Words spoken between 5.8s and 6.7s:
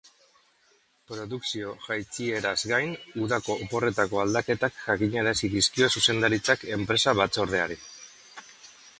zuzendaritzak